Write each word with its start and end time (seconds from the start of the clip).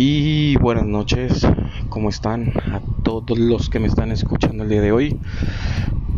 Y 0.00 0.54
buenas 0.58 0.86
noches, 0.86 1.44
¿cómo 1.88 2.08
están? 2.08 2.52
A 2.70 2.80
todos 3.02 3.36
los 3.36 3.68
que 3.68 3.80
me 3.80 3.88
están 3.88 4.12
escuchando 4.12 4.62
el 4.62 4.70
día 4.70 4.80
de 4.80 4.92
hoy. 4.92 5.18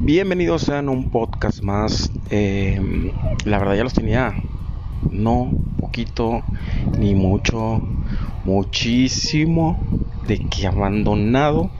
Bienvenidos 0.02 0.68
a 0.68 0.80
un 0.80 1.08
podcast 1.08 1.62
más. 1.62 2.12
Eh, 2.28 3.10
la 3.46 3.58
verdad 3.58 3.76
ya 3.76 3.82
los 3.82 3.94
tenía, 3.94 4.34
no 5.10 5.50
poquito, 5.78 6.42
ni 6.98 7.14
mucho, 7.14 7.80
muchísimo 8.44 9.80
de 10.26 10.40
que 10.40 10.66
abandonado 10.66 11.70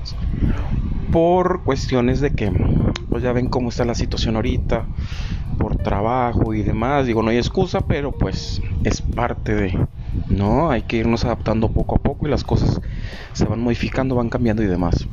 por 1.13 1.65
cuestiones 1.65 2.23
de 2.23 2.31
que, 2.31 2.51
pues 3.11 3.23
ya 3.23 3.33
ven 3.33 3.49
cómo 3.51 3.69
está 3.69 3.85
la 3.85 3.95
situación 3.95 4.37
ahorita, 4.37 4.87
por 5.59 5.77
trabajo 5.77 6.55
y 6.55 6.63
demás. 6.63 7.05
Digo, 7.05 7.23
no 7.23 7.29
hay 7.29 7.37
excusa, 7.37 7.83
pero 7.83 8.11
pues 8.11 8.63
es 8.85 9.03
parte 9.03 9.55
de 9.55 9.79
no, 10.41 10.71
hay 10.71 10.83
que 10.83 10.97
irnos 10.97 11.27
adaptando 11.27 11.69
poco 11.69 11.97
a 11.97 11.99
poco 11.99 12.27
y 12.27 12.31
las 12.31 12.45
cosas 12.45 12.81
se 13.35 13.45
van 13.45 13.61
modificando, 13.61 14.15
van 14.15 14.31
cambiando 14.31 14.63
y 14.63 14.67
demás. 14.67 15.07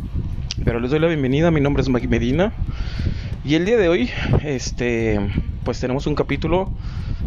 Pero 0.63 0.79
les 0.79 0.89
doy 0.89 1.01
la 1.01 1.07
bienvenida, 1.07 1.51
mi 1.51 1.59
nombre 1.59 1.81
es 1.81 1.89
Maggie 1.89 2.07
Medina 2.07 2.53
y 3.43 3.55
el 3.55 3.65
día 3.65 3.75
de 3.75 3.89
hoy, 3.89 4.09
este, 4.45 5.19
pues 5.65 5.81
tenemos 5.81 6.07
un 6.07 6.15
capítulo 6.15 6.71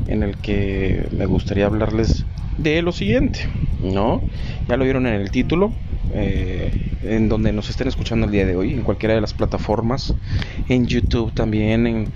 en 0.06 0.22
el 0.22 0.38
que 0.38 1.08
me 1.12 1.26
gustaría 1.26 1.66
hablarles 1.66 2.24
de 2.56 2.80
lo 2.80 2.92
siguiente, 2.92 3.40
¿no? 3.82 4.22
Ya 4.66 4.78
lo 4.78 4.84
vieron 4.84 5.06
en 5.06 5.20
el 5.20 5.30
título, 5.30 5.70
eh, 6.14 6.96
en 7.02 7.28
donde 7.28 7.52
nos 7.52 7.68
estén 7.68 7.86
escuchando 7.86 8.24
el 8.24 8.32
día 8.32 8.46
de 8.46 8.56
hoy, 8.56 8.72
en 8.72 8.82
cualquiera 8.82 9.14
de 9.14 9.20
las 9.20 9.34
plataformas, 9.34 10.14
en 10.70 10.86
YouTube 10.86 11.32
también, 11.34 11.86
en, 11.86 12.08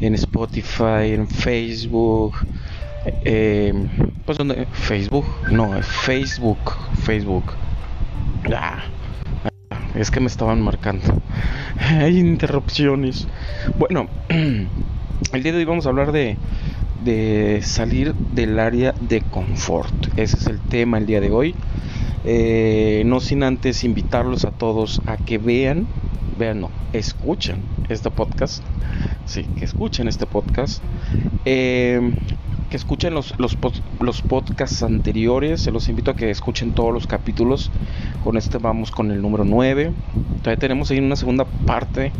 en 0.00 0.14
Spotify, 0.14 1.14
en 1.14 1.26
Facebook, 1.26 2.34
eh, 3.04 3.72
pues 4.24 4.38
donde 4.38 4.66
Facebook, 4.72 5.26
no, 5.50 5.82
Facebook, 5.82 6.58
Facebook. 7.02 7.44
Ah, 8.54 8.82
es 9.94 10.10
que 10.10 10.20
me 10.20 10.26
estaban 10.26 10.60
marcando. 10.60 11.22
Hay 11.78 12.18
interrupciones. 12.18 13.26
Bueno, 13.78 14.08
el 14.28 15.42
día 15.42 15.52
de 15.52 15.58
hoy 15.58 15.64
vamos 15.64 15.86
a 15.86 15.90
hablar 15.90 16.12
de, 16.12 16.36
de 17.04 17.60
salir 17.62 18.14
del 18.14 18.58
área 18.58 18.94
de 19.00 19.20
confort. 19.20 19.94
Ese 20.16 20.36
es 20.36 20.46
el 20.46 20.60
tema 20.60 20.98
el 20.98 21.06
día 21.06 21.20
de 21.20 21.30
hoy. 21.30 21.54
Eh, 22.24 23.02
no 23.04 23.18
sin 23.18 23.42
antes 23.42 23.82
invitarlos 23.82 24.44
a 24.44 24.52
todos 24.52 25.02
a 25.06 25.16
que 25.16 25.38
vean, 25.38 25.86
vean, 26.42 26.60
no, 26.60 26.70
escuchen 26.92 27.62
este 27.88 28.10
podcast. 28.10 28.64
Sí, 29.26 29.44
que 29.56 29.64
escuchen 29.64 30.08
este 30.08 30.26
podcast. 30.26 30.82
Eh, 31.44 32.12
que 32.68 32.76
escuchen 32.76 33.14
los, 33.14 33.38
los, 33.38 33.56
los, 34.00 34.22
podcasts 34.22 34.82
anteriores. 34.82 35.62
Se 35.62 35.70
los 35.70 35.88
invito 35.88 36.10
a 36.10 36.16
que 36.16 36.30
escuchen 36.30 36.72
todos 36.72 36.92
los 36.92 37.06
capítulos. 37.06 37.70
Con 38.24 38.36
este 38.36 38.58
vamos 38.58 38.90
con 38.90 39.12
el 39.12 39.22
número 39.22 39.44
9. 39.44 39.92
Todavía 40.42 40.58
tenemos 40.58 40.90
ahí 40.90 40.98
una 40.98 41.16
segunda 41.16 41.44
parte 41.44 42.12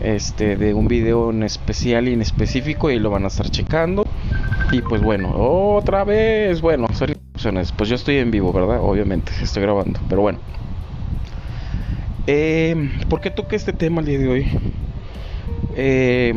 este, 0.00 0.56
de 0.56 0.74
un 0.74 0.86
video 0.86 1.30
en 1.30 1.42
especial 1.42 2.08
y 2.08 2.12
en 2.12 2.22
específico. 2.22 2.90
Y 2.90 3.00
lo 3.00 3.10
van 3.10 3.24
a 3.24 3.28
estar 3.28 3.50
checando. 3.50 4.04
Y 4.70 4.82
pues 4.82 5.02
bueno, 5.02 5.32
otra 5.36 6.04
vez. 6.04 6.60
Bueno, 6.60 6.86
pues 6.86 7.88
yo 7.88 7.96
estoy 7.96 8.18
en 8.18 8.30
vivo, 8.30 8.52
¿verdad? 8.52 8.78
Obviamente, 8.80 9.32
estoy 9.42 9.62
grabando. 9.62 9.98
Pero 10.08 10.22
bueno. 10.22 10.38
Eh, 12.26 12.74
¿Por 13.08 13.20
qué 13.20 13.30
toqué 13.30 13.56
este 13.56 13.72
tema 13.72 14.00
el 14.00 14.06
día 14.06 14.18
de 14.18 14.28
hoy? 14.28 14.46
Eh, 15.74 16.34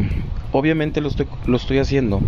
obviamente 0.52 1.02
lo 1.02 1.10
estoy, 1.10 1.28
lo 1.46 1.58
estoy 1.58 1.78
haciendo 1.80 2.22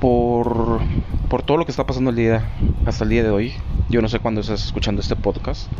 por, 0.00 0.80
por 1.28 1.42
todo 1.42 1.56
lo 1.56 1.64
que 1.64 1.70
está 1.72 1.86
pasando 1.86 2.10
el 2.10 2.16
día, 2.16 2.48
hasta 2.86 3.04
el 3.04 3.10
día 3.10 3.22
de 3.22 3.30
hoy. 3.30 3.54
Yo 3.88 4.02
no 4.02 4.08
sé 4.08 4.20
cuándo 4.20 4.40
estás 4.40 4.64
escuchando 4.64 5.00
este 5.00 5.16
podcast, 5.16 5.70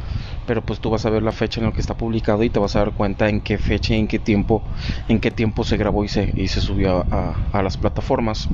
pero 0.46 0.62
pues 0.62 0.80
tú 0.80 0.90
vas 0.90 1.04
a 1.04 1.10
ver 1.10 1.22
la 1.22 1.32
fecha 1.32 1.60
en 1.60 1.66
la 1.66 1.72
que 1.72 1.80
está 1.80 1.94
publicado 1.96 2.42
y 2.42 2.50
te 2.50 2.58
vas 2.58 2.74
a 2.76 2.80
dar 2.80 2.92
cuenta 2.92 3.28
en 3.28 3.40
qué 3.40 3.58
fecha 3.58 3.94
en 3.94 4.08
qué 4.08 4.18
tiempo, 4.18 4.62
en 5.08 5.20
qué 5.20 5.30
tiempo 5.30 5.64
se 5.64 5.76
grabó 5.76 6.04
y 6.04 6.08
se, 6.08 6.32
y 6.34 6.48
se 6.48 6.60
subió 6.60 7.06
a 7.10 7.62
las 7.62 7.76
plataformas. 7.76 8.48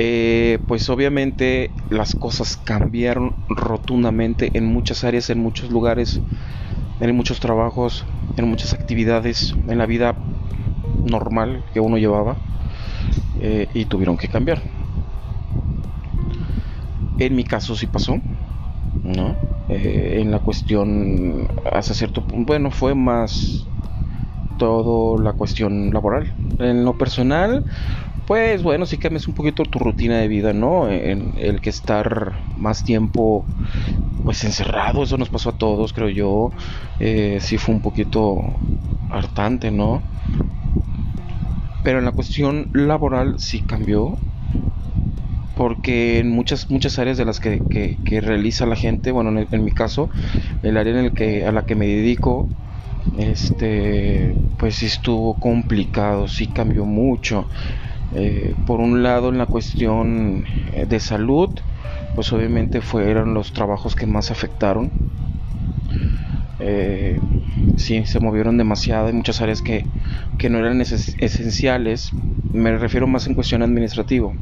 Eh, 0.00 0.60
pues 0.68 0.88
obviamente 0.90 1.72
las 1.90 2.14
cosas 2.14 2.56
cambiaron 2.56 3.34
rotundamente 3.48 4.56
en 4.56 4.64
muchas 4.64 5.02
áreas, 5.02 5.28
en 5.28 5.40
muchos 5.40 5.70
lugares, 5.70 6.22
en 7.00 7.16
muchos 7.16 7.40
trabajos, 7.40 8.06
en 8.36 8.48
muchas 8.48 8.74
actividades, 8.74 9.56
en 9.66 9.76
la 9.78 9.86
vida 9.86 10.16
normal 11.04 11.64
que 11.72 11.80
uno 11.80 11.98
llevaba. 11.98 12.38
Eh, 13.40 13.68
y 13.74 13.86
tuvieron 13.86 14.16
que 14.16 14.28
cambiar. 14.28 14.62
En 17.18 17.34
mi 17.34 17.44
caso 17.44 17.74
sí 17.74 17.86
pasó, 17.86 18.20
¿no? 19.02 19.36
Eh, 19.68 20.18
en 20.20 20.30
la 20.30 20.38
cuestión, 20.38 21.48
hasta 21.70 21.94
cierto 21.94 22.22
punto, 22.22 22.46
bueno, 22.46 22.70
fue 22.70 22.94
más 22.94 23.67
todo 24.58 25.18
la 25.18 25.32
cuestión 25.32 25.92
laboral. 25.92 26.32
En 26.58 26.84
lo 26.84 26.98
personal, 26.98 27.64
pues 28.26 28.62
bueno, 28.62 28.84
sí 28.84 28.98
cambias 28.98 29.26
un 29.26 29.34
poquito 29.34 29.62
tu 29.62 29.78
rutina 29.78 30.18
de 30.18 30.28
vida, 30.28 30.52
¿no? 30.52 30.90
En 30.90 31.32
el 31.38 31.60
que 31.62 31.70
estar 31.70 32.34
más 32.58 32.84
tiempo, 32.84 33.46
pues 34.24 34.44
encerrado, 34.44 35.04
eso 35.04 35.16
nos 35.16 35.30
pasó 35.30 35.50
a 35.50 35.56
todos, 35.56 35.94
creo 35.94 36.10
yo. 36.10 36.52
Eh, 37.00 37.38
sí 37.40 37.56
fue 37.56 37.74
un 37.74 37.80
poquito 37.80 38.36
hartante, 39.10 39.70
¿no? 39.70 40.02
Pero 41.82 42.00
en 42.00 42.04
la 42.04 42.12
cuestión 42.12 42.68
laboral 42.74 43.36
sí 43.38 43.60
cambió. 43.60 44.18
Porque 45.56 46.18
en 46.18 46.28
muchas, 46.28 46.70
muchas 46.70 46.98
áreas 46.98 47.16
de 47.16 47.24
las 47.24 47.40
que, 47.40 47.62
realiza 48.06 48.66
la 48.66 48.76
gente, 48.76 49.10
bueno, 49.10 49.46
en, 49.50 49.64
mi 49.64 49.72
caso, 49.72 50.10
el 50.62 50.76
área 50.76 50.92
en 50.92 51.06
el 51.06 51.12
que, 51.12 51.46
a 51.46 51.52
la 51.52 51.64
que 51.64 51.74
me 51.74 51.86
dedico, 51.86 52.46
este, 53.16 54.36
pues 54.58 54.76
sí 54.76 54.86
estuvo 54.86 55.38
complicado, 55.38 56.28
sí 56.28 56.46
cambió 56.48 56.84
mucho. 56.84 57.48
Eh, 58.12 58.54
por 58.66 58.80
un 58.80 59.02
lado, 59.02 59.28
en 59.28 59.38
la 59.38 59.46
cuestión 59.46 60.44
de 60.86 61.00
salud, 61.00 61.50
pues 62.14 62.32
obviamente 62.32 62.80
fueron 62.80 63.34
los 63.34 63.52
trabajos 63.52 63.94
que 63.94 64.06
más 64.06 64.30
afectaron. 64.30 64.90
Eh, 66.58 67.20
sí, 67.76 68.04
se 68.06 68.20
movieron 68.20 68.58
demasiado. 68.58 69.08
en 69.08 69.16
muchas 69.16 69.40
áreas 69.40 69.62
que, 69.62 69.86
no 70.48 70.58
eran 70.58 70.80
esenciales. 70.80 72.12
Me 72.52 72.76
refiero 72.76 73.06
más 73.06 73.26
en 73.26 73.34
cuestión 73.34 73.62
administrativo. 73.62 74.34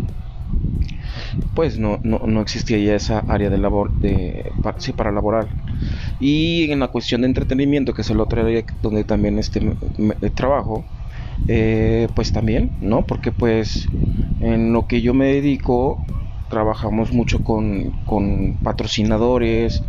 Pues 1.54 1.78
no, 1.78 2.00
no, 2.02 2.40
existía 2.40 2.78
ya 2.78 2.94
esa 2.94 3.20
área 3.28 3.48
de 3.48 3.58
labor 3.58 3.92
de, 4.00 4.52
sí, 4.78 4.92
para 4.92 5.10
laboral. 5.10 5.48
Y 6.18 6.70
en 6.70 6.80
la 6.80 6.88
cuestión 6.88 7.20
de 7.20 7.28
entretenimiento, 7.28 7.92
que 7.92 8.02
es 8.02 8.10
el 8.10 8.20
otro 8.20 8.42
área 8.42 8.64
donde 8.82 9.04
también 9.04 9.38
este 9.38 9.60
trabajo, 10.34 10.84
eh, 11.48 12.08
pues 12.14 12.32
también, 12.32 12.72
¿no? 12.80 13.06
Porque 13.06 13.32
pues 13.32 13.88
en 14.40 14.72
lo 14.72 14.86
que 14.86 15.02
yo 15.02 15.14
me 15.14 15.26
dedico, 15.26 16.02
trabajamos 16.48 17.12
mucho 17.12 17.42
con, 17.42 17.92
con 18.06 18.56
patrocinadores, 18.62 19.82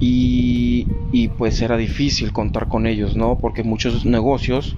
y, 0.00 1.28
pues 1.36 1.60
era 1.60 1.76
difícil 1.76 2.32
contar 2.32 2.68
con 2.68 2.86
ellos, 2.86 3.16
¿no? 3.16 3.38
Porque 3.38 3.62
muchos 3.62 4.04
negocios 4.06 4.76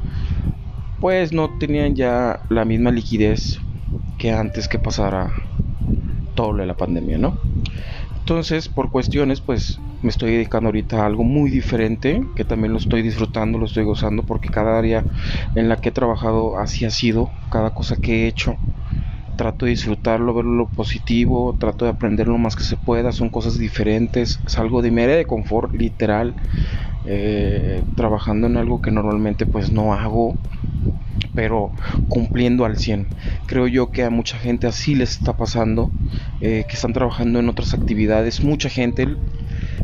pues 1.00 1.32
no 1.32 1.50
tenían 1.58 1.94
ya 1.96 2.40
la 2.48 2.64
misma 2.64 2.90
liquidez 2.90 3.58
que 4.18 4.30
antes 4.30 4.68
que 4.68 4.78
pasara 4.78 5.32
todo 6.34 6.52
lo 6.52 6.62
de 6.62 6.66
la 6.66 6.76
pandemia, 6.76 7.18
¿no? 7.18 7.36
Entonces, 8.22 8.68
por 8.68 8.90
cuestiones, 8.90 9.40
pues 9.40 9.82
me 10.00 10.10
estoy 10.10 10.32
dedicando 10.32 10.68
ahorita 10.68 11.02
a 11.02 11.06
algo 11.06 11.24
muy 11.24 11.50
diferente, 11.50 12.30
que 12.36 12.44
también 12.44 12.72
lo 12.72 12.78
estoy 12.78 13.02
disfrutando, 13.02 13.58
lo 13.58 13.66
estoy 13.66 13.84
gozando, 13.84 14.24
porque 14.24 14.48
cada 14.48 14.78
área 14.78 15.06
en 15.54 15.68
la 15.68 15.76
que 15.76 15.88
he 15.90 15.92
trabajado 15.92 16.56
así 16.58 16.84
ha 16.84 16.90
sido, 16.90 17.34
cada 17.50 17.70
cosa 17.72 17.96
que 17.96 18.24
he 18.24 18.28
hecho 18.28 18.60
trato 19.36 19.66
de 19.66 19.70
disfrutarlo, 19.72 20.34
verlo 20.34 20.52
lo 20.54 20.70
positivo, 20.72 21.56
trato 21.58 21.84
de 21.86 21.92
aprender 21.92 22.28
lo 22.28 22.38
más 22.38 22.56
que 22.56 22.64
se 22.64 22.76
pueda, 22.76 23.12
son 23.12 23.30
cosas 23.30 23.58
diferentes, 23.58 24.42
salgo 24.46 24.82
de 24.82 24.90
mi 24.92 25.02
de 25.04 25.26
confort 25.26 25.74
literal, 25.74 26.36
eh, 27.04 27.84
trabajando 27.94 28.46
en 28.46 28.56
algo 28.56 28.80
que 28.80 28.90
normalmente 28.90 29.46
pues 29.46 29.70
no 29.72 29.94
hago, 29.94 30.40
pero 31.34 31.74
cumpliendo 32.08 32.64
al 32.64 32.76
100. 32.76 33.10
Creo 33.46 33.66
yo 33.68 33.90
que 33.90 34.02
a 34.04 34.10
mucha 34.10 34.38
gente 34.38 34.66
así 34.66 34.94
les 34.94 35.10
está 35.12 35.36
pasando, 35.36 35.96
eh, 36.40 36.66
que 36.68 36.76
están 36.76 36.92
trabajando 36.92 37.38
en 37.40 37.48
otras 37.48 37.74
actividades, 37.74 38.42
mucha 38.44 38.68
gente 38.68 39.18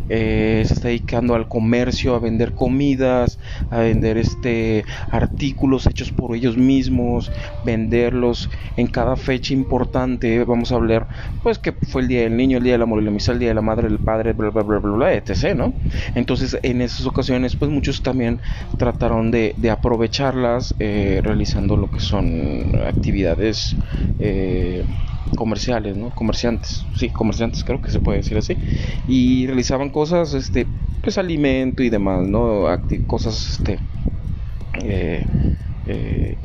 eh, 0.08 0.62
se 0.66 0.74
está 0.74 0.88
dedicando 0.88 1.34
al 1.34 1.48
comercio, 1.48 2.14
a 2.14 2.18
vender 2.18 2.54
comidas, 2.54 3.38
a 3.70 3.80
vender 3.80 4.16
este 4.16 4.84
artículos 5.10 5.86
hechos 5.86 6.12
por 6.12 6.34
ellos 6.34 6.56
mismos, 6.56 7.30
venderlos 7.62 8.50
en 8.76 8.86
cada 8.86 9.16
fecha 9.16 9.52
importante. 9.52 10.42
Vamos 10.44 10.72
a 10.72 10.76
hablar, 10.76 11.08
pues 11.42 11.58
que 11.58 11.72
fue 11.72 12.02
el 12.02 12.08
día 12.08 12.22
del 12.22 12.36
niño, 12.36 12.58
el 12.58 12.64
día 12.64 12.72
del 12.72 12.82
amor 12.82 13.02
y 13.02 13.04
la 13.04 13.10
misa, 13.10 13.32
el 13.32 13.38
día 13.38 13.48
de 13.48 13.54
la 13.54 13.62
madre, 13.62 13.88
del 13.88 13.98
padre, 13.98 14.32
bla 14.32 14.50
bla 14.50 14.62
bla 14.62 14.78
bla, 14.78 14.92
bla 14.92 15.14
etc. 15.14 15.54
¿no? 15.54 15.74
Entonces, 16.14 16.58
en 16.62 16.80
esas 16.82 17.06
ocasiones, 17.06 17.56
pues 17.56 17.70
muchos 17.70 18.02
también 18.02 18.40
trataron 18.76 19.30
de, 19.30 19.54
aprovecharlas, 19.70 20.74
eh, 20.78 21.20
realizando 21.22 21.76
lo 21.76 21.90
que 21.90 22.00
son 22.00 22.72
actividades. 22.86 23.76
Eh, 24.18 24.84
comerciales, 25.30 25.96
¿no? 25.96 26.10
Comerciantes, 26.10 26.86
sí, 26.94 27.10
comerciantes 27.10 27.64
creo 27.64 27.80
que 27.80 27.90
se 27.90 28.00
puede 28.00 28.18
decir 28.18 28.38
así. 28.38 28.58
Y 29.06 29.46
realizaban 29.46 29.90
cosas, 29.90 30.34
este, 30.34 30.68
pues 31.02 31.18
alimento 31.18 31.82
y 31.82 31.90
demás, 31.90 32.26
¿no? 32.28 32.66
cosas, 33.06 33.50
este, 33.50 33.80
eh, 34.84 35.26
eh, 35.86 36.38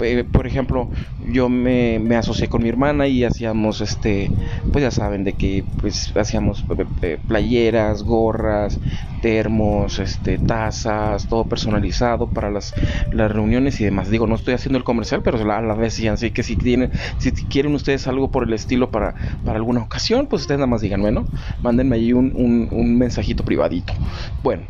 eh, 0.00 0.24
por 0.24 0.46
ejemplo, 0.46 0.90
yo 1.18 1.48
me, 1.48 1.98
asocié 2.16 2.48
con 2.48 2.62
mi 2.62 2.68
hermana 2.68 3.06
y 3.08 3.24
hacíamos, 3.24 3.80
este, 3.80 4.30
pues 4.70 4.82
ya 4.82 4.90
saben, 4.90 5.24
de 5.24 5.34
que 5.34 5.64
pues 5.76 6.12
hacíamos 6.16 6.64
eh, 7.02 7.18
playeras, 7.26 8.02
gorras, 8.02 8.78
termos, 9.20 9.98
este, 9.98 10.38
tazas, 10.38 11.26
todo 11.28 11.44
personalizado 11.44 12.30
para 12.32 12.50
las, 12.50 12.74
las 13.10 13.30
reuniones 13.30 13.80
y 13.80 13.84
demás. 13.84 14.10
Digo, 14.10 14.26
no 14.26 14.34
estoy 14.34 14.54
haciendo 14.54 14.78
el 14.78 14.84
comercial, 14.84 15.22
pero 15.22 15.38
a 15.50 15.62
la 15.62 15.74
vez 15.74 15.94
sí, 15.94 16.08
así 16.08 16.30
que 16.30 16.42
si 16.42 16.56
tienen, 16.56 16.90
si 17.18 17.32
quieren 17.32 17.74
ustedes 17.74 18.06
algo 18.06 18.30
por 18.30 18.44
el 18.44 18.52
estilo 18.52 18.90
para, 18.90 19.14
para 19.44 19.58
alguna 19.58 19.82
ocasión, 19.82 20.26
pues 20.26 20.42
ustedes 20.42 20.58
nada 20.58 20.68
más 20.68 20.80
díganme, 20.80 21.12
¿no? 21.12 21.26
Mándenme 21.62 21.96
ahí 21.96 22.12
un, 22.12 22.32
un, 22.34 22.68
un 22.70 22.98
mensajito 22.98 23.44
privadito. 23.44 23.92
Bueno, 24.42 24.64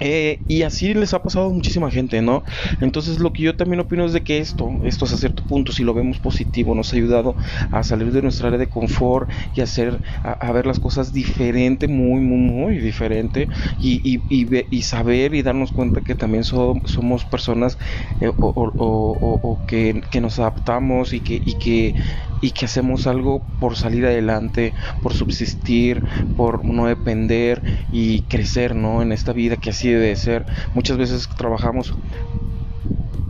eh, 0.00 0.40
y 0.48 0.62
así 0.62 0.94
les 0.94 1.14
ha 1.14 1.22
pasado 1.22 1.46
a 1.46 1.50
muchísima 1.50 1.90
gente, 1.90 2.22
¿no? 2.22 2.44
Entonces 2.80 3.18
lo 3.18 3.32
que 3.32 3.42
yo 3.42 3.56
también 3.56 3.80
opino 3.80 4.04
es 4.04 4.12
de 4.12 4.22
que 4.22 4.38
esto, 4.38 4.70
esto 4.84 5.04
a 5.04 5.08
cierto 5.08 5.42
punto, 5.44 5.72
si 5.72 5.84
lo 5.84 5.94
vemos 5.94 6.18
positivo, 6.18 6.74
nos 6.74 6.92
ha 6.92 6.96
ayudado 6.96 7.34
a 7.70 7.82
salir 7.82 8.12
de 8.12 8.22
nuestra 8.22 8.48
área 8.48 8.58
de 8.58 8.68
confort 8.68 9.28
y 9.54 9.60
hacer, 9.60 10.00
a, 10.22 10.52
ver 10.52 10.66
las 10.66 10.78
cosas 10.78 11.12
diferente, 11.12 11.88
muy, 11.88 12.20
muy, 12.20 12.38
muy 12.38 12.78
diferente 12.78 13.48
y, 13.80 14.20
y, 14.28 14.82
saber 14.82 15.34
y 15.34 15.42
darnos 15.42 15.72
cuenta 15.72 16.00
que 16.00 16.14
también 16.14 16.44
somos 16.44 17.24
personas 17.24 17.78
eh, 18.20 18.30
o, 18.38 19.58
que, 19.66 20.02
que, 20.10 20.20
nos 20.20 20.38
adaptamos 20.38 21.12
y 21.12 21.20
que, 21.20 21.42
y 21.44 21.54
que 21.54 21.94
y 22.40 22.52
que 22.52 22.66
hacemos 22.66 23.06
algo 23.06 23.42
por 23.60 23.76
salir 23.76 24.06
adelante, 24.06 24.72
por 25.02 25.14
subsistir, 25.14 26.02
por 26.36 26.64
no 26.64 26.86
depender 26.86 27.62
y 27.92 28.22
crecer, 28.22 28.74
¿no? 28.74 29.02
En 29.02 29.12
esta 29.12 29.32
vida 29.32 29.56
que 29.56 29.70
así 29.70 29.87
debe 29.92 30.16
ser. 30.16 30.46
Muchas 30.74 30.96
veces 30.96 31.28
trabajamos 31.36 31.94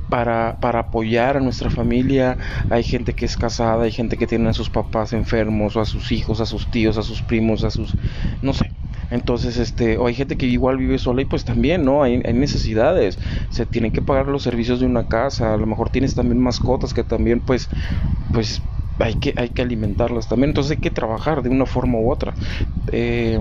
para, 0.08 0.58
para, 0.60 0.80
apoyar 0.80 1.36
a 1.36 1.40
nuestra 1.40 1.70
familia. 1.70 2.38
Hay 2.70 2.82
gente 2.82 3.12
que 3.12 3.24
es 3.24 3.36
casada, 3.36 3.84
hay 3.84 3.92
gente 3.92 4.16
que 4.16 4.26
tiene 4.26 4.48
a 4.48 4.54
sus 4.54 4.70
papás 4.70 5.12
enfermos, 5.12 5.76
o 5.76 5.80
a 5.80 5.84
sus 5.84 6.12
hijos, 6.12 6.40
a 6.40 6.46
sus 6.46 6.70
tíos, 6.70 6.98
a 6.98 7.02
sus 7.02 7.22
primos, 7.22 7.64
a 7.64 7.70
sus... 7.70 7.94
no 8.42 8.52
sé. 8.52 8.70
Entonces, 9.10 9.56
este, 9.56 9.96
o 9.96 10.06
hay 10.06 10.14
gente 10.14 10.36
que 10.36 10.46
igual 10.46 10.76
vive 10.76 10.98
sola 10.98 11.22
y 11.22 11.24
pues 11.24 11.44
también, 11.44 11.84
¿no? 11.84 12.02
Hay, 12.02 12.20
hay 12.24 12.34
necesidades. 12.34 13.18
Se 13.50 13.64
tienen 13.64 13.90
que 13.90 14.02
pagar 14.02 14.26
los 14.26 14.42
servicios 14.42 14.80
de 14.80 14.86
una 14.86 15.08
casa. 15.08 15.54
A 15.54 15.56
lo 15.56 15.66
mejor 15.66 15.90
tienes 15.90 16.14
también 16.14 16.40
mascotas 16.40 16.92
que 16.92 17.04
también, 17.04 17.40
pues, 17.40 17.70
pues 18.32 18.62
hay 18.98 19.14
que, 19.14 19.32
hay 19.36 19.50
que 19.50 19.62
alimentarlas 19.62 20.28
también. 20.28 20.50
Entonces 20.50 20.72
hay 20.72 20.76
que 20.78 20.90
trabajar 20.90 21.42
de 21.42 21.48
una 21.48 21.64
forma 21.64 21.98
u 21.98 22.10
otra. 22.12 22.34
Eh, 22.92 23.40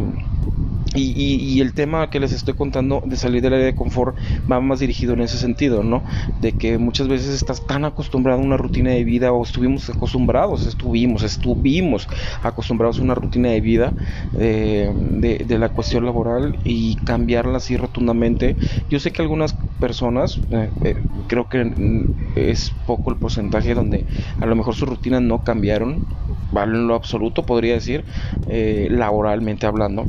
y, 0.98 1.62
el 1.62 1.74
tema 1.74 2.10
que 2.10 2.20
les 2.20 2.32
estoy 2.32 2.54
contando 2.54 3.02
de 3.06 3.16
salir 3.16 3.42
del 3.42 3.54
área 3.54 3.66
de 3.66 3.76
confort 3.76 4.16
va 4.50 4.60
más 4.60 4.80
dirigido 4.80 5.14
en 5.14 5.22
ese 5.22 5.38
sentido, 5.38 5.84
¿no? 5.84 6.04
De 6.42 6.54
que 6.54 6.78
muchas 6.78 7.08
veces 7.08 7.34
estás 7.34 7.66
tan 7.66 7.86
acostumbrado 7.86 8.42
a 8.42 8.44
una 8.44 8.58
rutina 8.58 8.92
de 8.92 9.04
vida 9.04 9.32
o 9.32 9.44
estuvimos 9.44 9.90
acostumbrados, 9.90 10.66
estuvimos, 10.66 11.24
estuvimos 11.24 12.08
acostumbrados 12.44 13.00
a 13.00 13.04
una 13.04 13.16
rutina 13.16 13.50
de 13.50 13.62
vida 13.62 13.94
eh, 14.38 14.92
de, 14.96 15.58
la 15.58 15.70
cuestión 15.70 16.06
laboral 16.06 16.60
y 16.64 16.96
cambiarla 16.98 17.58
así 17.58 17.78
rotundamente. 17.78 18.56
Yo 18.90 19.00
sé 19.00 19.12
que 19.12 19.22
algunas 19.22 19.54
personas, 19.80 20.40
eh, 20.52 20.70
eh, 20.84 20.96
creo 21.28 21.50
que 21.50 22.08
es 22.36 22.72
poco 22.86 23.10
el 23.10 23.18
porcentaje 23.18 23.74
donde 23.74 24.06
a 24.40 24.46
lo 24.46 24.56
mejor 24.56 24.76
sus 24.76 24.88
rutinas 24.88 25.22
no 25.22 25.44
cambiaron, 25.44 26.06
vale 26.52 26.76
en 26.78 26.88
lo 26.88 26.96
absoluto 26.96 27.44
podría 27.44 27.74
decir, 27.74 28.04
laboralmente 28.48 29.66
hablando 29.66 30.08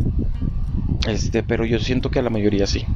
este, 1.07 1.43
pero 1.43 1.65
yo 1.65 1.79
siento 1.79 2.11
que 2.11 2.19
a 2.21 2.23
la 2.23 2.31
mayoría 2.31 2.67
sí. 2.67 2.87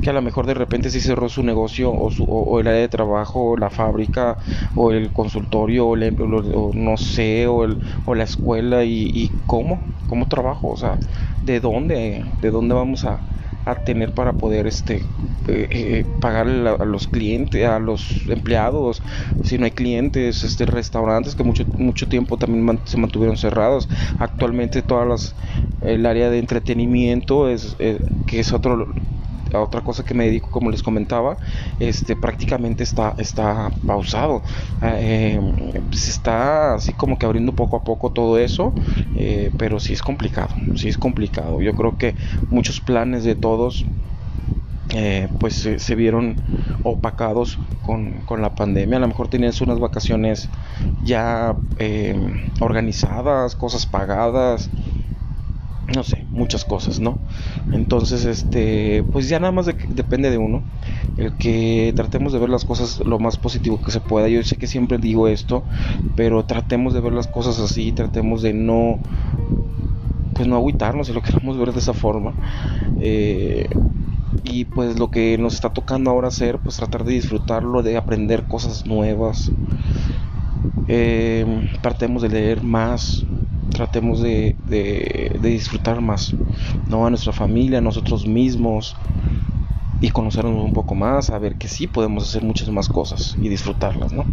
Que 0.00 0.10
a 0.10 0.12
lo 0.12 0.22
mejor 0.22 0.46
de 0.46 0.54
repente 0.54 0.90
sí 0.90 1.00
cerró 1.00 1.28
su 1.28 1.42
negocio 1.42 1.92
o, 1.92 2.10
su, 2.10 2.24
o, 2.24 2.60
el 2.60 2.66
área 2.66 2.80
de 2.80 2.88
trabajo, 2.88 3.50
o 3.52 3.56
la 3.56 3.70
fábrica, 3.70 4.38
o 4.74 4.92
el 4.92 5.12
consultorio, 5.12 5.88
o, 5.88 5.96
no 6.74 6.96
sé, 6.96 7.46
o, 7.46 7.64
el, 7.64 7.78
o 8.04 8.14
la 8.14 8.24
escuela, 8.24 8.84
y, 8.84 9.10
y 9.12 9.34
cómo, 9.46 9.86
cómo 10.06 10.26
trabajo, 10.28 10.68
o 10.68 10.76
sea, 10.76 11.00
de 11.40 11.60
dónde, 11.60 12.24
de 12.40 12.50
dónde 12.50 12.74
vamos 12.74 13.04
a, 13.04 13.24
a 13.64 13.76
tener 13.76 14.12
para 14.14 14.36
poder 14.36 14.66
este 14.66 15.10
eh, 15.46 15.66
eh, 15.70 16.04
pagar 16.20 16.46
a 16.46 16.84
los 16.84 17.08
clientes 17.08 17.66
a 17.66 17.80
los 17.80 18.22
empleados 18.28 19.02
si 19.40 19.58
no 19.58 19.64
hay 19.64 19.72
clientes 19.72 20.44
este 20.44 20.66
restaurantes 20.66 21.34
que 21.34 21.42
mucho 21.42 21.64
mucho 21.76 22.06
tiempo 22.08 22.36
también 22.38 22.80
se 22.84 22.96
mantuvieron 22.96 23.36
cerrados 23.36 23.88
actualmente 24.18 24.82
todas 24.82 25.08
las 25.08 25.36
el 25.84 26.06
área 26.06 26.30
de 26.30 26.38
entretenimiento 26.38 27.48
es 27.48 27.76
eh, 27.78 27.98
que 28.26 28.40
es 28.40 28.52
otro 28.52 28.86
otra 29.58 29.82
cosa 29.82 30.04
que 30.04 30.14
me 30.14 30.24
dedico, 30.24 30.50
como 30.50 30.70
les 30.70 30.82
comentaba, 30.82 31.36
este 31.80 32.16
prácticamente 32.16 32.82
está, 32.82 33.14
está 33.18 33.70
pausado. 33.86 34.42
Eh, 34.82 35.40
se 35.92 36.10
está 36.10 36.74
así 36.74 36.92
como 36.92 37.18
que 37.18 37.26
abriendo 37.26 37.52
poco 37.52 37.76
a 37.76 37.84
poco 37.84 38.10
todo 38.10 38.38
eso, 38.38 38.72
eh, 39.16 39.50
pero 39.58 39.80
sí 39.80 39.92
es 39.92 40.02
complicado, 40.02 40.54
sí 40.74 40.88
es 40.88 40.98
complicado. 40.98 41.60
Yo 41.60 41.74
creo 41.74 41.98
que 41.98 42.14
muchos 42.50 42.80
planes 42.80 43.24
de 43.24 43.34
todos 43.34 43.84
eh, 44.94 45.28
pues 45.38 45.54
se, 45.54 45.94
vieron 45.94 46.36
opacados 46.82 47.58
con, 47.82 48.12
con, 48.26 48.42
la 48.42 48.54
pandemia. 48.54 48.98
A 48.98 49.00
lo 49.00 49.08
mejor 49.08 49.28
tenías 49.28 49.60
unas 49.60 49.78
vacaciones 49.78 50.48
ya 51.04 51.56
organizadas, 52.60 53.54
cosas 53.54 53.86
pagadas, 53.86 54.68
no 55.88 56.04
sé, 56.04 56.26
muchas 56.30 56.64
cosas, 56.64 57.00
¿no? 57.00 57.18
Entonces, 57.70 58.24
este, 58.24 59.04
pues 59.10 59.28
ya 59.28 59.40
nada 59.40 59.52
más 59.52 59.66
depende 59.88 60.30
de 60.30 60.38
uno, 60.38 60.64
el 61.16 61.36
que 61.36 61.92
tratemos 61.96 62.32
de 62.32 62.38
ver 62.38 62.48
las 62.50 62.64
cosas 62.64 63.00
lo 63.04 63.18
más 63.18 63.36
positivo 63.36 63.80
que 63.82 63.90
se 63.90 64.00
pueda. 64.00 64.28
Yo 64.28 64.42
sé 64.44 64.56
que 64.56 64.66
siempre 64.66 64.98
digo 64.98 65.28
esto, 65.28 65.66
pero 66.14 66.44
tratemos 66.46 66.94
de 66.94 67.00
ver 67.00 67.12
las 67.12 67.26
cosas 67.26 67.58
así, 67.58 67.92
tratemos 67.92 68.42
de 68.42 68.52
no, 68.54 69.00
pues 70.32 70.48
no 70.48 70.56
agüitarnos 70.56 71.06
si 71.06 71.12
lo 71.12 71.22
queremos 71.22 71.58
ver 71.58 71.72
de 71.72 71.80
esa 71.80 71.94
forma. 71.94 72.36
Eh, 72.96 73.68
y 74.44 74.66
pues 74.66 74.98
lo 74.98 75.10
que 75.10 75.38
nos 75.38 75.54
está 75.54 75.70
tocando 75.70 76.10
ahora 76.10 76.28
hacer, 76.28 76.60
pues 76.60 76.76
tratar 76.76 77.04
de 77.04 77.14
disfrutarlo, 77.14 77.82
de 77.82 77.96
aprender 77.96 78.46
cosas 78.46 78.86
nuevas. 78.86 79.54
Eh, 80.86 81.44
tratemos 81.80 82.22
de 82.22 82.28
leer 82.28 82.62
más, 82.62 83.26
tratemos 83.72 84.20
de, 84.20 84.56
de, 84.68 85.38
disfrutar 85.40 86.00
más, 86.00 86.34
¿no? 86.88 87.06
A 87.06 87.10
nuestra 87.10 87.32
familia, 87.32 87.78
a 87.78 87.80
nosotros 87.80 88.26
mismos 88.26 88.96
y 90.00 90.10
conocernos 90.10 90.64
un 90.64 90.72
poco 90.72 90.94
más, 90.94 91.30
a 91.30 91.38
ver 91.38 91.56
que 91.56 91.68
sí 91.68 91.86
podemos 91.86 92.28
hacer 92.28 92.42
muchas 92.42 92.68
más 92.70 92.88
cosas 92.88 93.36
y 93.40 93.48
disfrutarlas, 93.48 94.12
¿no? 94.12 94.24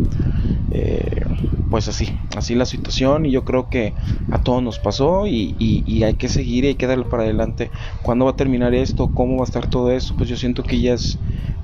Eh, 0.71 1.25
pues 1.69 1.87
así, 1.87 2.09
así 2.35 2.55
la 2.55 2.65
situación 2.65 3.25
y 3.25 3.31
yo 3.31 3.45
creo 3.45 3.69
que 3.69 3.93
a 4.31 4.39
todos 4.39 4.63
nos 4.63 4.79
pasó 4.79 5.27
y, 5.27 5.55
y, 5.59 6.03
hay 6.03 6.15
que 6.15 6.27
seguir 6.27 6.65
y 6.65 6.69
hay 6.69 6.75
que 6.75 6.87
darle 6.87 7.05
para 7.05 7.23
adelante. 7.23 7.69
¿Cuándo 8.01 8.25
va 8.25 8.31
a 8.31 8.35
terminar 8.35 8.73
esto? 8.73 9.07
¿Cómo 9.13 9.37
va 9.37 9.41
a 9.41 9.45
estar 9.45 9.67
todo 9.67 9.91
esto? 9.91 10.15
Pues 10.17 10.29
yo 10.29 10.35
siento 10.35 10.63
que 10.63 10.81
ya 10.81 10.93
es, 10.93 11.19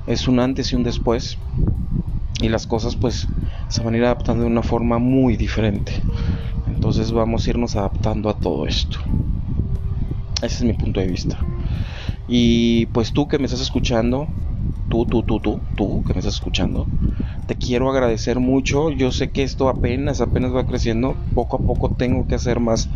es 0.06 0.28
un 0.28 0.38
antes 0.38 0.72
y 0.72 0.76
un 0.76 0.84
después 0.84 1.38
y 2.40 2.48
las 2.48 2.66
cosas 2.66 2.94
pues 2.94 3.26
se 3.68 3.82
van 3.82 3.94
a 3.94 3.96
ir 3.96 4.04
adaptando 4.04 4.44
de 4.44 4.50
una 4.50 4.62
forma 4.62 4.98
muy 4.98 5.36
diferente. 5.36 5.92
Entonces 6.86 7.10
vamos 7.10 7.44
a 7.44 7.50
irnos 7.50 7.74
adaptando 7.74 8.30
a 8.30 8.34
todo 8.34 8.64
esto. 8.64 8.98
Ese 10.40 10.58
es 10.58 10.62
mi 10.62 10.72
punto 10.72 11.00
de 11.00 11.08
vista. 11.08 11.44
Y 12.28 12.86
pues 12.86 13.12
tú 13.12 13.26
que 13.26 13.40
me 13.40 13.46
estás 13.46 13.60
escuchando, 13.60 14.28
tú, 14.88 15.04
tú, 15.04 15.24
tú, 15.24 15.40
tú, 15.40 15.60
tú 15.74 16.04
que 16.06 16.14
me 16.14 16.20
estás 16.20 16.34
escuchando, 16.34 16.86
te 17.48 17.56
quiero 17.56 17.90
agradecer 17.90 18.38
mucho. 18.38 18.92
Yo 18.92 19.10
sé 19.10 19.32
que 19.32 19.42
esto 19.42 19.68
apenas, 19.68 20.20
apenas 20.20 20.54
va 20.54 20.64
creciendo. 20.64 21.16
Poco 21.34 21.56
a 21.56 21.62
poco 21.62 21.90
tengo 21.90 22.28
que 22.28 22.36
hacer 22.36 22.60
más 22.60 22.88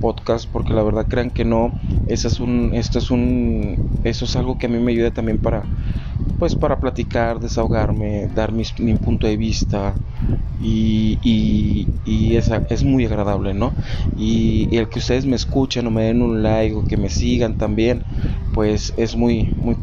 podcast 0.00 0.46
porque 0.46 0.74
la 0.74 0.82
verdad 0.82 1.06
crean 1.08 1.30
que 1.30 1.46
no. 1.46 1.72
Eso 2.04 2.28
es 2.28 2.40
un, 2.40 2.72
esto 2.74 2.98
es 2.98 3.10
un, 3.10 3.80
eso 4.04 4.26
es 4.26 4.36
algo 4.36 4.58
que 4.58 4.66
a 4.66 4.68
mí 4.68 4.78
me 4.78 4.92
ayuda 4.92 5.12
también 5.12 5.38
para, 5.38 5.66
pues 6.38 6.54
para 6.54 6.80
platicar, 6.80 7.38
desahogarme, 7.38 8.28
dar 8.34 8.52
mi, 8.52 8.64
punto 8.94 9.26
de 9.26 9.36
vista 9.36 9.94
y, 10.58 11.18
y, 12.04 12.36
es, 12.36 12.50
es, 12.68 12.82
muy 12.82 13.04
agradable, 13.04 13.52
¿no? 13.54 13.74
Y, 14.16 14.74
el 14.76 14.88
que 14.88 15.00
ustedes 15.00 15.26
me 15.26 15.36
escuchen 15.36 15.86
o 15.86 15.90
me 15.90 16.04
den 16.04 16.22
un 16.22 16.42
like 16.42 16.74
o 16.74 16.86
que 16.86 16.96
me 16.96 17.10
sigan 17.10 17.54
también, 17.54 18.04
pues 18.54 18.94
es 18.96 19.16
muy, 19.16 19.52
muy 19.58 19.76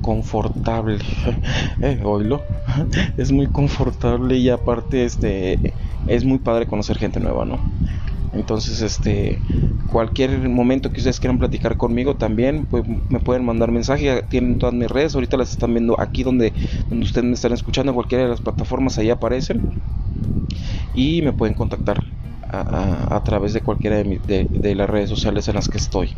confortable, 0.00 0.98
eh, 1.82 2.00
oílo, 2.02 2.44
es 3.16 3.30
muy 3.30 3.46
confortable 3.46 4.36
y 4.36 4.48
aparte 4.48 5.04
este, 5.04 5.74
es 6.06 6.24
muy 6.24 6.38
padre 6.38 6.66
conocer 6.66 6.98
gente 6.98 7.20
nueva, 7.20 7.44
¿no? 7.44 7.77
Entonces, 8.30 8.80
este, 8.82 9.44
cualquier 9.86 10.30
momento 10.48 10.92
que 10.92 11.00
ustedes 11.00 11.20
quieran 11.20 11.38
platicar 11.38 11.76
conmigo 11.76 12.16
también, 12.16 12.66
pues 12.66 12.84
me 13.08 13.20
pueden 13.20 13.44
mandar 13.44 13.70
mensaje. 13.72 14.22
Tienen 14.28 14.58
todas 14.58 14.74
mis 14.74 14.90
redes, 14.90 15.14
ahorita 15.14 15.36
las 15.36 15.50
están 15.50 15.72
viendo 15.74 15.98
aquí 16.00 16.22
donde, 16.22 16.54
donde 16.88 17.04
ustedes 17.06 17.26
me 17.26 17.34
están 17.34 17.52
escuchando, 17.52 17.94
cualquiera 17.94 18.24
de 18.24 18.30
las 18.30 18.40
plataformas 18.40 18.98
ahí 18.98 19.10
aparecen. 19.10 19.64
y 20.92 21.22
me 21.22 21.32
pueden 21.32 21.54
contactar 21.54 22.02
a, 22.50 23.22
través 23.24 23.52
de 23.52 23.60
cualquiera 23.60 23.96
de, 23.96 24.74
las 24.74 24.88
redes 24.88 25.10
sociales 25.10 25.48
en 25.48 25.54
las 25.54 25.68
que 25.68 25.78
estoy. 25.78 26.10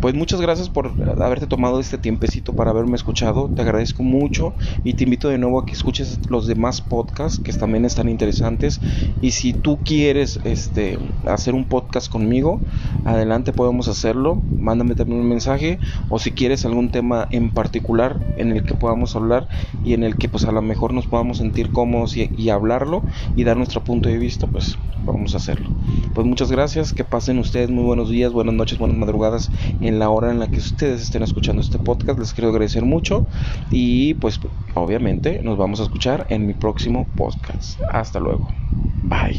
Pues 0.00 0.14
muchas 0.14 0.40
gracias 0.40 0.68
por 0.68 0.92
haberte 1.22 1.46
tomado 1.46 1.80
este 1.80 1.98
tiempecito 1.98 2.54
para 2.54 2.70
haberme 2.70 2.96
escuchado. 2.96 3.48
Te 3.48 3.62
agradezco 3.62 4.02
mucho 4.02 4.54
y 4.84 4.94
te 4.94 5.04
invito 5.04 5.28
de 5.28 5.38
nuevo 5.38 5.60
a 5.60 5.66
que 5.66 5.72
escuches 5.72 6.18
los 6.28 6.46
demás 6.46 6.80
podcasts 6.80 7.38
que 7.38 7.52
también 7.52 7.84
están 7.84 8.08
interesantes. 8.08 8.80
Y 9.20 9.32
si 9.32 9.52
tú 9.52 9.78
quieres 9.84 10.40
este, 10.44 10.98
hacer 11.26 11.54
un 11.54 11.64
podcast 11.64 12.10
conmigo, 12.10 12.60
adelante 13.04 13.52
podemos 13.52 13.88
hacerlo. 13.88 14.40
Mándame 14.58 14.94
también 14.94 15.20
un 15.20 15.28
mensaje 15.28 15.78
o 16.08 16.18
si 16.18 16.32
quieres 16.32 16.64
algún 16.64 16.90
tema 16.90 17.28
en 17.30 17.50
particular 17.50 18.18
en 18.36 18.52
el 18.52 18.64
que 18.64 18.74
podamos 18.74 19.16
hablar 19.16 19.48
y 19.84 19.94
en 19.94 20.04
el 20.04 20.16
que 20.16 20.28
pues 20.28 20.44
a 20.44 20.52
lo 20.52 20.62
mejor 20.62 20.92
nos 20.92 21.06
podamos 21.06 21.38
sentir 21.38 21.70
cómodos 21.70 22.16
y, 22.16 22.30
y 22.36 22.50
hablarlo 22.50 23.02
y 23.36 23.44
dar 23.44 23.56
nuestro 23.56 23.82
punto 23.84 24.08
de 24.08 24.18
vista, 24.18 24.46
pues 24.46 24.78
vamos 25.04 25.34
a 25.34 25.38
hacerlo. 25.38 25.67
Pues 26.12 26.26
muchas 26.26 26.50
gracias, 26.50 26.92
que 26.92 27.04
pasen 27.04 27.38
ustedes 27.38 27.70
muy 27.70 27.84
buenos 27.84 28.08
días, 28.10 28.32
buenas 28.32 28.54
noches, 28.54 28.78
buenas 28.78 28.96
madrugadas 28.96 29.50
en 29.80 29.98
la 29.98 30.10
hora 30.10 30.30
en 30.30 30.38
la 30.38 30.48
que 30.50 30.60
ustedes 30.60 31.00
estén 31.00 31.22
escuchando 31.22 31.60
este 31.62 31.78
podcast. 31.78 32.18
Les 32.18 32.32
quiero 32.34 32.50
agradecer 32.50 32.84
mucho 32.84 33.26
y 33.70 34.14
pues 34.14 34.40
obviamente 34.74 35.40
nos 35.42 35.56
vamos 35.58 35.80
a 35.80 35.84
escuchar 35.84 36.26
en 36.30 36.46
mi 36.46 36.54
próximo 36.54 37.08
podcast. 37.14 37.80
Hasta 37.88 38.20
luego. 38.20 38.54
Bye. 39.02 39.38